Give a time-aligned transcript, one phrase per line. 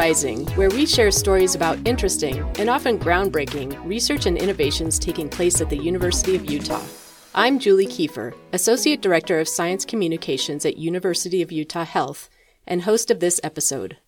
[0.00, 5.60] Rising, where we share stories about interesting and often groundbreaking research and innovations taking place
[5.60, 6.82] at the University of Utah.
[7.34, 12.30] I'm Julie Kiefer, Associate Director of Science Communications at University of Utah Health
[12.66, 13.98] and host of this episode.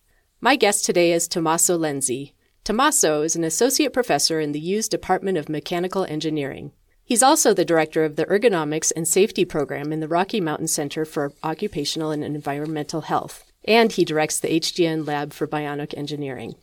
[0.41, 2.31] My guest today is Tommaso Lenzi.
[2.63, 6.71] Tommaso is an associate professor in the U's Department of Mechanical Engineering.
[7.05, 11.05] He's also the director of the Ergonomics and Safety Program in the Rocky Mountain Center
[11.05, 16.55] for Occupational and Environmental Health and he directs the HGN Lab for Bionic Engineering.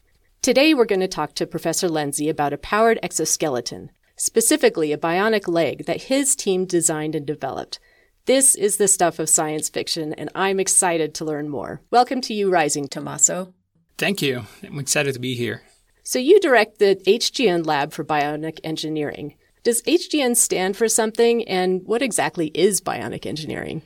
[0.43, 5.49] Today, we're going to talk to Professor Lenzi about a powered exoskeleton, specifically a bionic
[5.49, 7.79] leg that his team designed and developed.
[8.27, 11.83] This is the stuff of science fiction, and I'm excited to learn more.
[11.91, 13.52] Welcome to U, Rising, Tommaso.
[13.99, 14.45] Thank you.
[14.63, 15.63] I'm excited to be here.
[16.02, 19.35] So, you direct the HGN Lab for Bionic Engineering.
[19.63, 23.83] Does HGN stand for something, and what exactly is bionic engineering?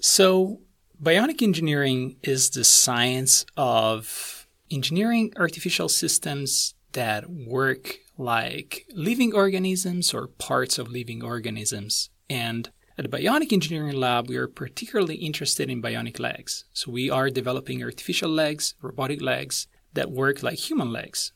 [0.00, 0.60] So,
[1.00, 10.26] Bionic engineering is the science of engineering artificial systems that work like living organisms or
[10.26, 12.10] parts of living organisms.
[12.28, 16.64] And at the Bionic Engineering Lab, we are particularly interested in bionic legs.
[16.72, 21.32] So we are developing artificial legs, robotic legs that work like human legs.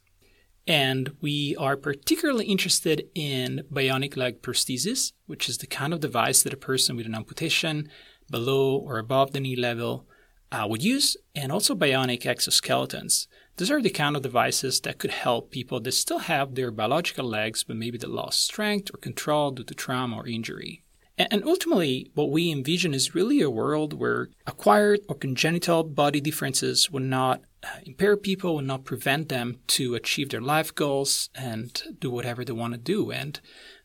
[0.66, 6.42] And we are particularly interested in bionic leg prosthesis, which is the kind of device
[6.42, 7.88] that a person with an amputation
[8.32, 10.08] below or above the knee level
[10.50, 13.28] uh, would use, and also bionic exoskeletons.
[13.56, 17.24] These are the kind of devices that could help people that still have their biological
[17.24, 20.82] legs, but maybe they lost strength or control due to trauma or injury.
[21.18, 26.90] And ultimately, what we envision is really a world where acquired or congenital body differences
[26.90, 31.82] will not uh, impair people, will not prevent them to achieve their life goals and
[31.98, 33.12] do whatever they want to do.
[33.12, 33.38] And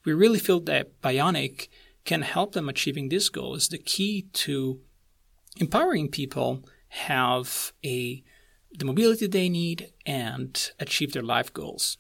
[0.06, 1.68] we really feel that bionic
[2.07, 4.79] can help them achieving this goal is the key to
[5.59, 8.23] empowering people have a
[8.72, 11.97] the mobility they need and achieve their life goals.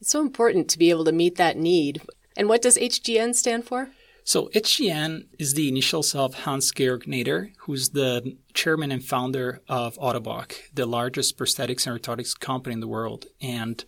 [0.00, 2.02] It's so important to be able to meet that need.
[2.36, 3.90] And what does HGN stand for?
[4.24, 10.54] So HGN is the initials of Hans-Georg Nader, who's the chairman and founder of Ottobock,
[10.72, 13.26] the largest prosthetics and orthotics company in the world.
[13.40, 13.84] And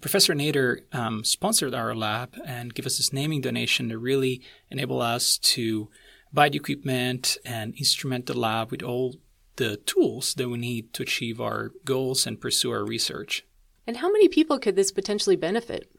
[0.00, 5.02] Professor Nader um, sponsored our lab and gave us this naming donation to really enable
[5.02, 5.90] us to
[6.32, 9.16] buy the equipment and instrument the lab with all
[9.56, 13.44] the tools that we need to achieve our goals and pursue our research.
[13.86, 15.90] And how many people could this potentially benefit?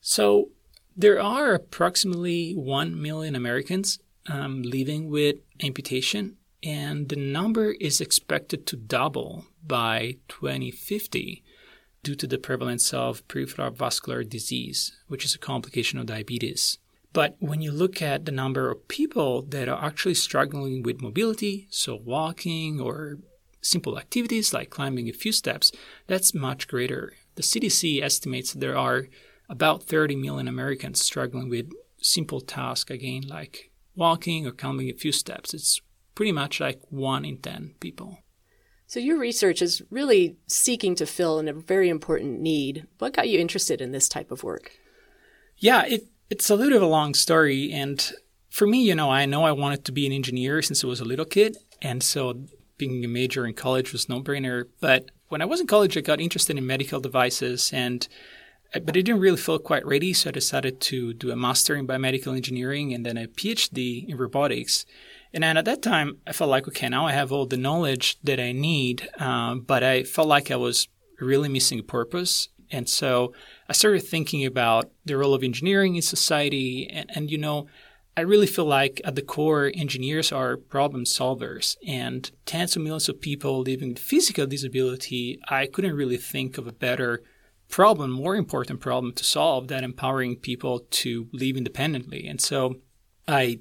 [0.00, 0.50] So,
[0.96, 3.98] there are approximately 1 million Americans
[4.28, 11.42] um, living with amputation, and the number is expected to double by 2050
[12.02, 16.78] due to the prevalence of peripheral vascular disease, which is a complication of diabetes.
[17.12, 21.66] But when you look at the number of people that are actually struggling with mobility,
[21.70, 23.18] so walking or
[23.60, 25.72] simple activities like climbing a few steps,
[26.06, 27.14] that's much greater.
[27.34, 29.08] The CDC estimates there are
[29.48, 35.12] about 30 million Americans struggling with simple tasks, again, like walking or climbing a few
[35.12, 35.52] steps.
[35.52, 35.80] It's
[36.14, 38.18] pretty much like one in 10 people.
[38.90, 42.88] So, your research is really seeking to fill in a very important need.
[42.98, 44.72] What got you interested in this type of work?
[45.58, 47.70] Yeah, it, it's a little bit of a long story.
[47.70, 48.12] And
[48.48, 50.98] for me, you know, I know I wanted to be an engineer since I was
[50.98, 51.56] a little kid.
[51.80, 52.42] And so
[52.78, 54.64] being a major in college was no brainer.
[54.80, 58.08] But when I was in college, I got interested in medical devices and
[58.74, 61.74] uh, but I didn't really feel quite ready, so I decided to do a master
[61.74, 64.86] in biomedical engineering and then a PhD in robotics.
[65.32, 68.40] And at that time, I felt like, okay, now I have all the knowledge that
[68.40, 70.88] I need, um, but I felt like I was
[71.20, 72.48] really missing a purpose.
[72.70, 73.32] And so
[73.68, 76.88] I started thinking about the role of engineering in society.
[76.88, 77.66] And, and, you know,
[78.16, 81.76] I really feel like at the core, engineers are problem solvers.
[81.86, 86.66] And tens of millions of people living with physical disability, I couldn't really think of
[86.66, 87.22] a better
[87.68, 92.26] problem, more important problem to solve than empowering people to live independently.
[92.26, 92.76] And so
[93.28, 93.60] I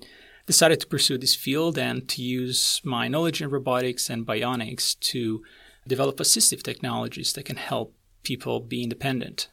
[0.49, 5.43] decided to pursue this field and to use my knowledge in robotics and bionics to
[5.87, 7.93] develop assistive technologies that can help
[8.23, 9.47] people be independent.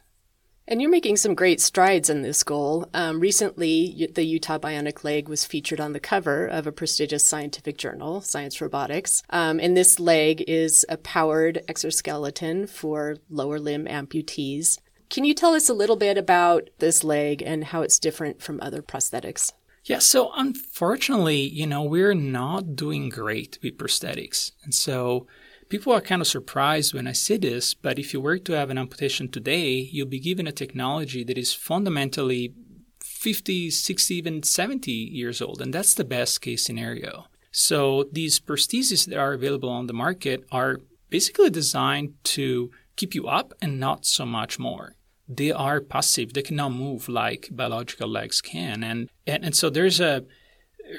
[0.66, 2.88] And you're making some great strides in this goal.
[2.94, 7.76] Um, recently, the Utah Bionic Leg was featured on the cover of a prestigious scientific
[7.76, 9.22] journal, Science Robotics.
[9.28, 14.78] Um, and this leg is a powered exoskeleton for lower limb amputees.
[15.10, 18.58] Can you tell us a little bit about this leg and how it's different from
[18.62, 19.52] other prosthetics?
[19.86, 24.50] Yeah, so unfortunately, you know, we're not doing great with prosthetics.
[24.64, 25.28] And so
[25.68, 28.70] people are kind of surprised when I say this, but if you were to have
[28.70, 32.52] an amputation today, you'll be given a technology that is fundamentally
[33.00, 35.62] 50, 60, even 70 years old.
[35.62, 37.26] And that's the best case scenario.
[37.52, 40.80] So these prostheses that are available on the market are
[41.10, 44.95] basically designed to keep you up and not so much more.
[45.28, 46.32] They are passive.
[46.32, 48.84] They cannot move like biological legs can.
[48.84, 50.24] And, and, and so there's a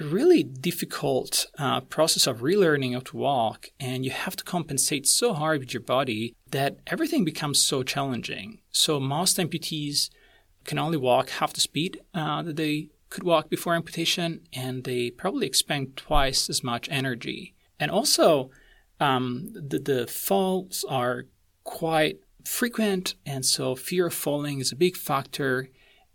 [0.01, 3.69] really difficult uh, process of relearning how to walk.
[3.79, 8.59] And you have to compensate so hard with your body that everything becomes so challenging.
[8.71, 10.09] So most amputees
[10.65, 15.09] can only walk half the speed uh, that they could walk before amputation, and they
[15.09, 17.55] probably expend twice as much energy.
[17.79, 18.51] And also,
[18.99, 21.25] um, the, the falls are
[21.63, 25.69] quite frequent, and so fear of falling is a big factor.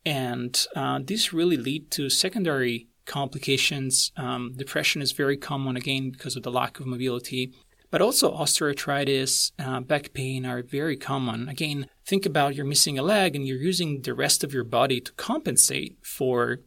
[0.04, 1.00] And uh,
[1.32, 4.10] really lead to secondary complications.
[4.16, 7.52] Um, depression is very common, again, because of the lack of mobility.
[7.90, 11.48] But also, osteoarthritis, uh, back pain are very common.
[11.48, 15.00] Again, think about you're missing a leg and you're using the rest of your body
[15.00, 16.60] to compensate for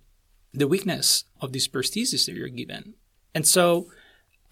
[0.53, 2.93] the weakness of these prostheses that you're given.
[3.33, 3.87] And so,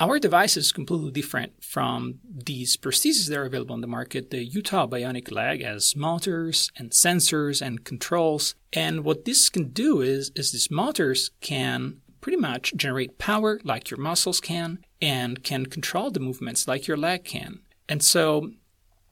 [0.04, 4.32] our device is completely different from these prostheses that are available on the market.
[4.32, 8.56] The Utah Bionic Leg has motors and sensors and controls.
[8.74, 13.90] And what this can do is, is these motors can pretty much generate power like
[13.90, 17.60] your muscles can and can control the movements like your leg can.
[17.88, 18.52] And so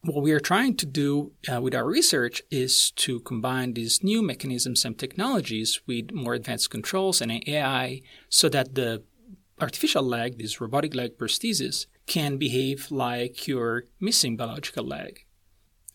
[0.03, 4.21] what we are trying to do uh, with our research is to combine these new
[4.21, 9.03] mechanisms and technologies with more advanced controls and AI so that the
[9.61, 15.25] artificial leg, this robotic leg prosthesis, can behave like your missing biological leg.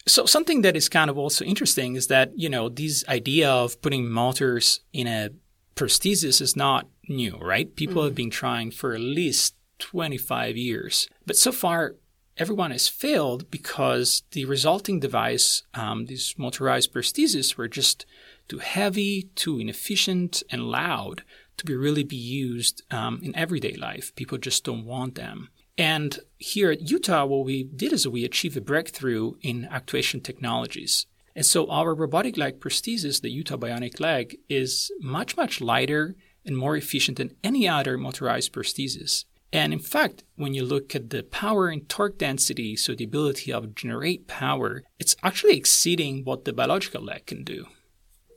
[0.09, 3.81] So something that is kind of also interesting is that, you know, this idea of
[3.83, 5.31] putting motors in a
[5.75, 7.75] prosthesis is not new, right?
[7.75, 8.05] People mm-hmm.
[8.05, 11.09] have been trying for at least 25 years.
[11.27, 11.97] But so far,
[12.37, 18.07] everyone has failed because the resulting device, um, these motorized prostheses, were just
[18.49, 21.23] too heavy, too inefficient, and loud
[21.58, 24.14] to be really be used um, in everyday life.
[24.14, 25.49] People just don't want them.
[25.79, 31.06] And here at Utah, what we did is we achieved a breakthrough in actuation technologies.
[31.35, 36.17] And so our robotic leg prosthesis, the Utah Bionic Leg, is much, much lighter
[36.47, 39.25] and more efficient than any other motorized prosthesis.
[39.52, 43.52] And in fact, when you look at the power and torque density, so the ability
[43.52, 47.67] of generate power, it's actually exceeding what the biological leg can do.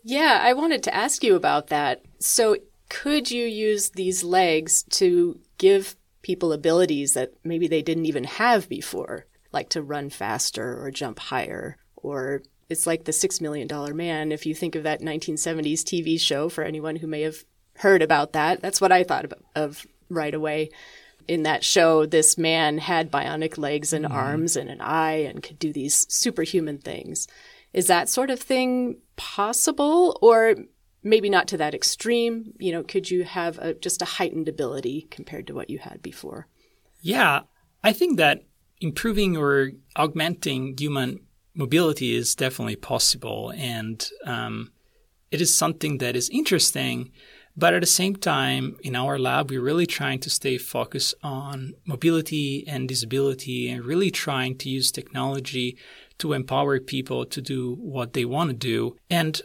[0.04, 2.04] Yeah, I wanted to ask you about that.
[2.20, 2.58] So
[2.90, 8.68] could you use these legs to give people abilities that maybe they didn't even have
[8.68, 11.78] before, like to run faster or jump higher?
[11.96, 14.32] Or it's like the Six Million Dollar Man.
[14.32, 17.46] If you think of that 1970s TV show, for anyone who may have
[17.78, 20.70] heard about that, that's what I thought of, of right away.
[21.28, 24.16] In that show, this man had bionic legs and mm-hmm.
[24.16, 27.28] arms and an eye and could do these superhuman things.
[27.72, 30.18] Is that sort of thing possible?
[30.22, 30.56] Or
[31.04, 32.54] maybe not to that extreme.
[32.60, 36.02] You know, could you have a, just a heightened ability compared to what you had
[36.02, 36.48] before?
[37.02, 37.42] Yeah,
[37.84, 38.44] I think that
[38.82, 41.22] improving or augmenting human
[41.54, 44.72] mobility is definitely possible, and um,
[45.32, 47.12] it is something that is interesting.
[47.58, 51.74] But at the same time, in our lab, we're really trying to stay focused on
[51.86, 55.78] mobility and disability and really trying to use technology
[56.20, 58.96] to empower people to do what they want to do.
[59.10, 59.42] And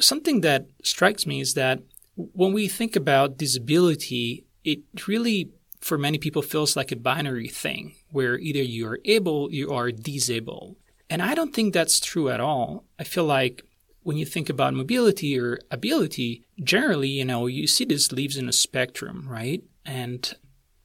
[0.00, 1.80] something that strikes me is that
[2.16, 7.94] when we think about disability, it really, for many people, feels like a binary thing
[8.10, 10.76] where either you are able, you are disabled.
[11.08, 12.84] And I don't think that's true at all.
[12.98, 13.64] I feel like
[14.02, 18.48] when you think about mobility or ability, generally, you know, you see this lives in
[18.48, 19.62] a spectrum, right?
[19.84, 20.34] And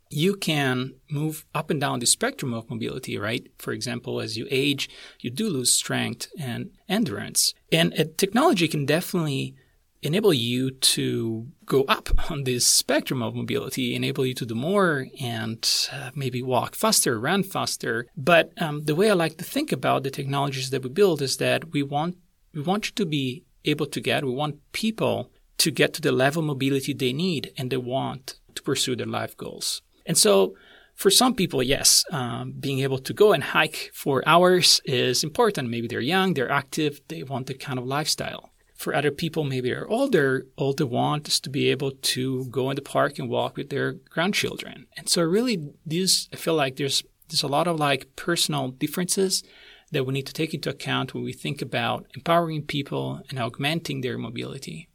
[0.09, 3.47] you can move up and down the spectrum of mobility, right?
[3.57, 7.53] For example, as you age, you do lose strength and endurance.
[7.71, 9.55] And technology can definitely
[10.01, 15.07] enable you to go up on this spectrum of mobility, enable you to do more
[15.19, 18.07] and uh, maybe walk faster, run faster.
[18.15, 21.37] But um, the way I like to think about the technologies that we build is
[21.37, 22.17] that we want
[22.53, 26.11] we want you to be able to get, we want people to get to the
[26.11, 29.81] level of mobility they need and they want to pursue their life goals.
[30.07, 30.55] And so
[30.95, 35.69] for some people, yes, um, being able to go and hike for hours is important.
[35.69, 38.49] Maybe they're young, they're active, they want the kind of lifestyle.
[38.73, 42.71] For other people, maybe they're older, all they want is to be able to go
[42.71, 44.87] in the park and walk with their grandchildren.
[44.97, 49.43] And so really these, I feel like there's, there's a lot of like personal differences
[49.91, 54.01] that we need to take into account when we think about empowering people and augmenting
[54.01, 54.89] their mobility.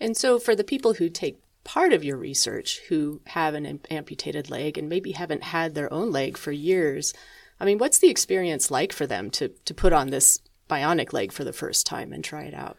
[0.00, 4.50] And so for the people who take part of your research who have an amputated
[4.50, 7.12] leg and maybe haven't had their own leg for years.
[7.58, 11.32] I mean, what's the experience like for them to, to put on this bionic leg
[11.32, 12.76] for the first time and try it out?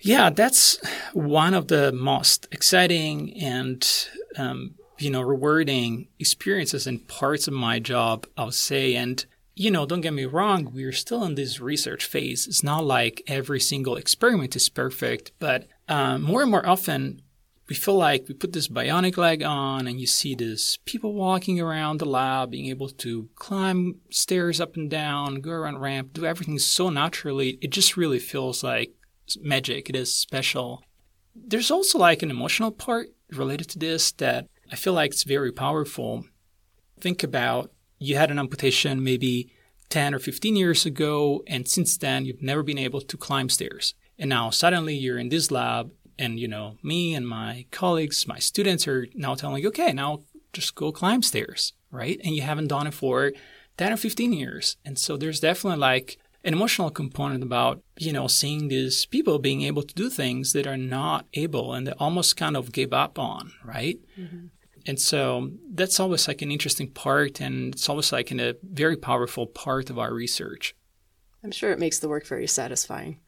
[0.00, 0.78] Yeah, that's
[1.12, 7.78] one of the most exciting and um, you know rewarding experiences and parts of my
[7.78, 8.26] job.
[8.36, 12.46] I'll say, and you know, don't get me wrong, we're still in this research phase.
[12.46, 17.22] It's not like every single experiment is perfect, but um, more and more often,
[17.68, 21.60] we feel like we put this bionic leg on and you see this people walking
[21.60, 26.24] around the lab, being able to climb stairs up and down, go around ramp, do
[26.24, 27.58] everything so naturally.
[27.60, 28.92] It just really feels like
[29.40, 29.90] magic.
[29.90, 30.84] It is special.
[31.34, 35.52] There's also like an emotional part related to this that I feel like it's very
[35.52, 36.24] powerful.
[37.00, 39.52] Think about you had an amputation maybe
[39.88, 43.94] 10 or 15 years ago, and since then you've never been able to climb stairs.
[44.18, 48.38] And now suddenly you're in this lab, and you know, me and my colleagues, my
[48.38, 52.20] students are now telling you, okay, now just go climb stairs, right?
[52.24, 53.32] And you haven't done it for
[53.76, 54.76] 10 or 15 years.
[54.84, 59.62] And so there's definitely like an emotional component about, you know, seeing these people being
[59.62, 63.18] able to do things that are not able and they almost kind of gave up
[63.18, 63.98] on, right?
[64.18, 64.46] Mm-hmm.
[64.86, 69.46] And so that's always like an interesting part, and it's always like a very powerful
[69.46, 70.76] part of our research.
[71.42, 73.18] I'm sure it makes the work very satisfying.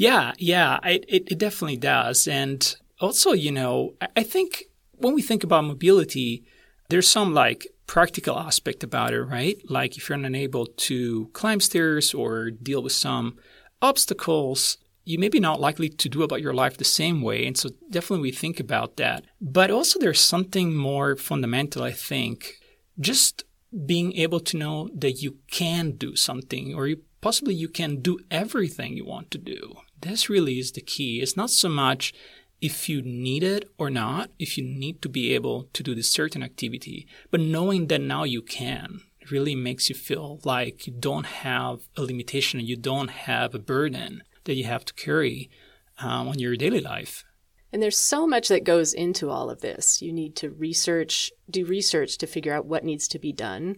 [0.00, 2.26] Yeah, yeah, it, it, it definitely does.
[2.26, 6.42] And also, you know, I think when we think about mobility,
[6.88, 9.58] there's some like practical aspect about it, right?
[9.68, 13.36] Like if you're unable to climb stairs or deal with some
[13.82, 17.44] obstacles, you may be not likely to do about your life the same way.
[17.44, 19.26] And so definitely we think about that.
[19.38, 22.54] But also there's something more fundamental, I think.
[22.98, 23.44] Just
[23.84, 28.18] being able to know that you can do something or you, possibly you can do
[28.30, 29.76] everything you want to do.
[30.00, 31.20] This really is the key.
[31.20, 32.12] It's not so much
[32.60, 36.10] if you need it or not, if you need to be able to do this
[36.10, 41.26] certain activity, but knowing that now you can really makes you feel like you don't
[41.26, 45.50] have a limitation, and you don't have a burden that you have to carry
[45.98, 47.24] um, on your daily life.
[47.72, 50.02] And there's so much that goes into all of this.
[50.02, 53.76] You need to research, do research to figure out what needs to be done.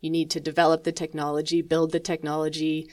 [0.00, 2.88] You need to develop the technology, build the technology,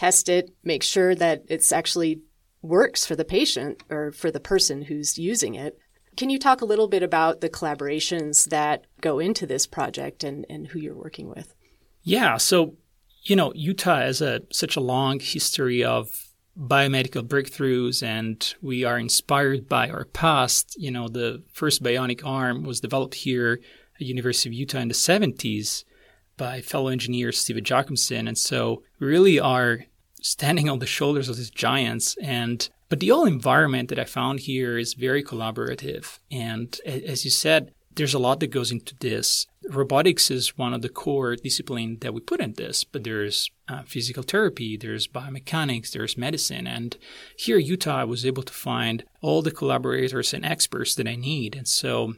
[0.00, 2.22] test it, make sure that it's actually
[2.62, 5.78] works for the patient or for the person who's using it.
[6.16, 10.46] Can you talk a little bit about the collaborations that go into this project and,
[10.48, 11.54] and who you're working with?
[12.02, 12.38] Yeah.
[12.38, 12.76] So,
[13.24, 16.08] you know, Utah has a such a long history of
[16.58, 20.76] biomedical breakthroughs and we are inspired by our past.
[20.78, 23.60] You know, the first bionic arm was developed here
[23.96, 25.84] at University of Utah in the 70s
[26.38, 28.26] by fellow engineer Steve Jacobsen.
[28.26, 29.84] And so we really are
[30.22, 34.40] standing on the shoulders of these giants and but the whole environment that I found
[34.40, 36.18] here is very collaborative.
[36.28, 39.46] And as you said, there's a lot that goes into this.
[39.68, 43.82] Robotics is one of the core discipline that we put in this, but there's uh,
[43.82, 46.66] physical therapy, there's biomechanics, there's medicine.
[46.66, 46.96] And
[47.36, 51.54] here Utah, I was able to find all the collaborators and experts that I need.
[51.54, 52.14] And so,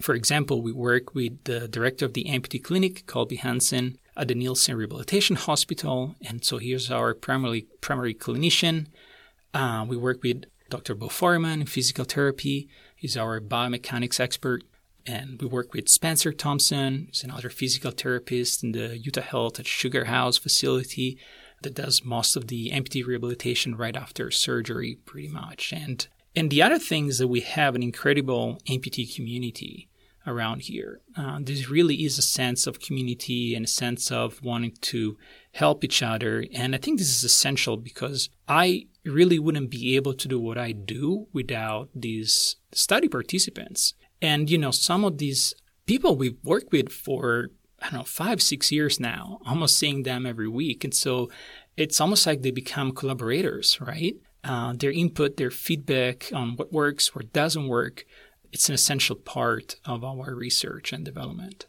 [0.00, 4.34] for example, we work with the director of the amputee clinic, Colby Hansen, at the
[4.34, 6.14] Neilsen Rehabilitation Hospital.
[6.26, 8.86] And so here's our primary, primary clinician.
[9.54, 10.94] Uh, we work with Dr.
[10.94, 12.68] Bo Foreman in physical therapy.
[12.96, 14.62] He's our biomechanics expert.
[15.04, 19.66] And we work with Spencer Thompson, who's another physical therapist in the Utah Health at
[19.66, 21.18] Sugar House facility
[21.62, 25.72] that does most of the amputee rehabilitation right after surgery, pretty much.
[25.72, 29.88] And and the other thing is that we have an incredible amputee community
[30.26, 31.00] around here.
[31.16, 35.16] Uh, there really is a sense of community and a sense of wanting to
[35.52, 36.44] help each other.
[36.54, 40.58] And I think this is essential because I really wouldn't be able to do what
[40.58, 43.94] I do without these study participants.
[44.20, 45.54] And, you know, some of these
[45.86, 47.50] people we've worked with for,
[47.80, 50.84] I don't know, five, six years now, almost seeing them every week.
[50.84, 51.30] And so
[51.76, 54.14] it's almost like they become collaborators, right?
[54.44, 58.04] Uh, their input, their feedback on what works, what doesn't work,
[58.52, 61.66] it's an essential part of our research and development.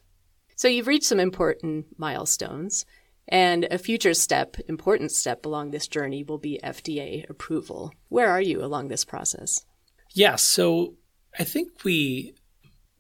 [0.55, 2.85] So you've reached some important milestones.
[3.27, 7.93] And a future step, important step along this journey will be FDA approval.
[8.09, 9.65] Where are you along this process?
[10.13, 10.95] Yeah, so
[11.39, 12.35] I think we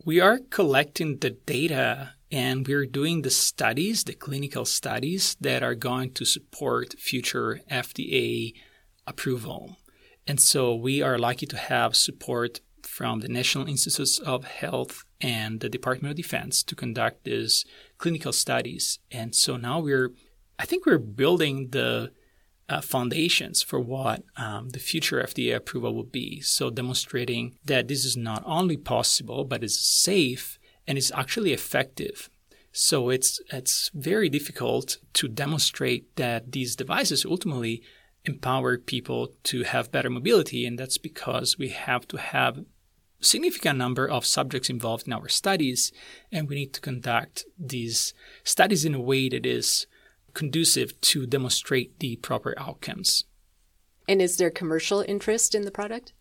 [0.05, 5.75] we are collecting the data and we're doing the studies, the clinical studies that are
[5.75, 8.53] going to support future FDA
[9.05, 9.77] approval.
[10.25, 15.59] And so we are lucky to have support from the National Institutes of Health and
[15.59, 17.65] the Department of Defense to conduct these
[17.97, 18.99] clinical studies.
[19.11, 20.11] And so now we're,
[20.59, 22.11] I think we're building the
[22.69, 26.39] uh, foundations for what um, the future FDA approval will be.
[26.41, 32.29] So, demonstrating that this is not only possible, but is safe and is actually effective.
[32.71, 37.83] So, it's, it's very difficult to demonstrate that these devices ultimately
[38.25, 40.65] empower people to have better mobility.
[40.65, 42.63] And that's because we have to have
[43.23, 45.91] significant number of subjects involved in our studies.
[46.31, 48.13] And we need to conduct these
[48.43, 49.87] studies in a way that is
[50.33, 53.25] conducive to demonstrate the proper outcomes.
[54.07, 56.13] And is there commercial interest in the product?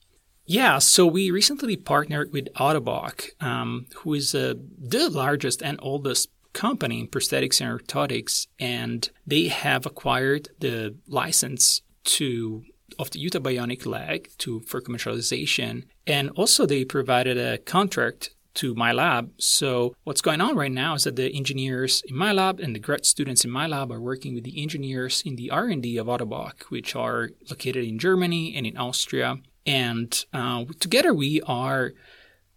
[0.44, 6.30] Yeah, so we recently partnered with Ottobock, um, who is uh, the largest and oldest
[6.52, 12.64] company in prosthetics and orthotics, and they have acquired the license to
[12.99, 18.75] of the Utah Bionic leg to for commercialization, and also they provided a contract to
[18.75, 19.31] my lab.
[19.39, 22.81] So what's going on right now is that the engineers in my lab and the
[22.81, 26.65] grad students in my lab are working with the engineers in the R&D of Ottobock,
[26.65, 29.39] which are located in Germany and in Austria.
[29.65, 31.93] And uh, together we are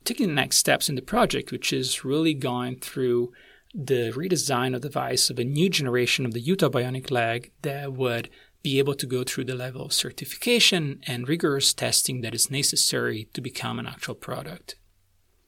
[0.04, 3.32] taking the next steps in the project, which is really going through
[3.74, 7.92] the redesign of the device of a new generation of the Utah Bionic leg that
[7.94, 8.30] would
[8.66, 13.28] be able to go through the level of certification and rigorous testing that is necessary
[13.32, 14.74] to become an actual product.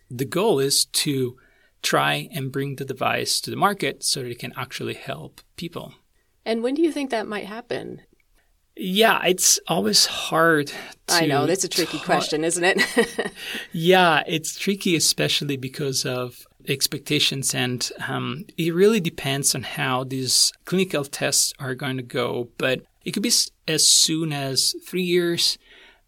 [0.07, 1.35] The goal is to
[1.81, 5.95] try and bring the device to the market so that it can actually help people.
[6.45, 8.01] And when do you think that might happen?
[8.75, 10.71] Yeah, it's always hard.
[11.09, 13.31] I know that's a tricky ta- question, isn't it?
[13.71, 20.53] yeah, it's tricky, especially because of expectations, and um, it really depends on how these
[20.65, 22.49] clinical tests are going to go.
[22.59, 23.31] But it could be
[23.69, 25.57] as soon as three years.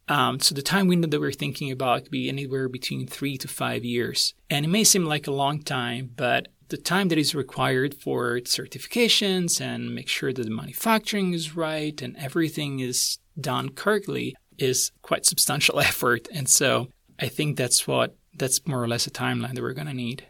[0.10, 3.48] Um, so the time window that we're thinking about could be anywhere between three to
[3.48, 7.34] five years, and it may seem like a long time, but the time that is
[7.34, 13.70] required for certifications and make sure that the manufacturing is right and everything is done
[13.70, 16.28] correctly is quite substantial effort.
[16.34, 19.88] And so I think that's what that's more or less a timeline that we're going
[19.88, 20.26] to need.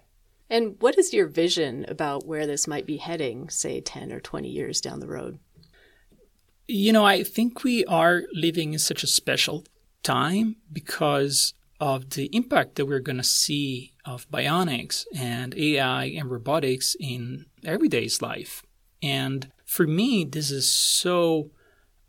[0.51, 4.49] And what is your vision about where this might be heading, say 10 or 20
[4.49, 5.39] years down the road?
[6.71, 9.65] You know, I think we are living in such a special
[10.03, 16.29] time because of the impact that we're going to see of bionics and AI and
[16.29, 18.61] robotics in everyday's life.
[19.01, 21.49] And for me, this is so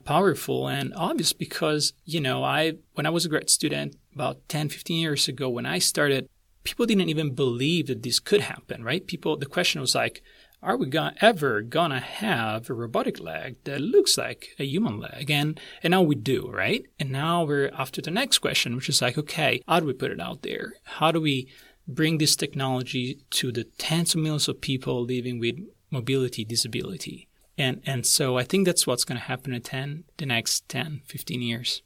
[0.05, 4.69] powerful and obvious because, you know, I when I was a grad student about 10,
[4.69, 6.29] 15 years ago when I started,
[6.65, 9.07] people didn't even believe that this could happen, right?
[9.07, 10.23] People the question was like,
[10.63, 15.31] are we gonna, ever gonna have a robotic leg that looks like a human leg?
[15.31, 16.85] And, and now we do, right?
[16.99, 20.11] And now we're after the next question, which is like, okay, how do we put
[20.11, 20.75] it out there?
[20.85, 21.49] How do we
[21.89, 25.57] bring this technology to the tens of millions of people living with
[25.91, 27.29] mobility disability?
[27.57, 31.43] And, and so I think that's what's to happen in 10, the next 10, 15
[31.43, 31.83] years.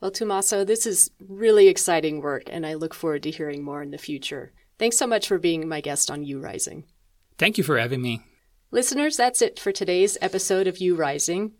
[0.00, 3.90] Well, Tommaso, this is really exciting work, and I look forward to hearing more in
[3.90, 4.52] the future.
[4.78, 6.84] Thanks so much for being my guest on U Rising.
[7.38, 8.22] Thank you for having me.
[8.70, 11.52] Listeners, that's it for today's episode of U Rising.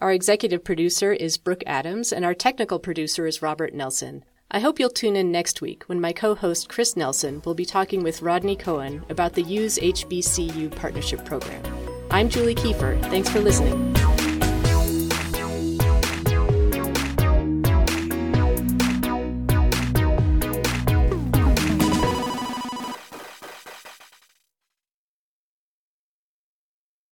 [0.00, 4.24] Our executive producer is Brooke Adams, and our technical producer is Robert Nelson.
[4.50, 7.64] I hope you'll tune in next week when my co host Chris Nelson will be
[7.64, 11.62] talking with Rodney Cohen about the U's HBCU Partnership Program.
[12.10, 13.00] I'm Julie Kiefer.
[13.10, 13.95] Thanks for listening.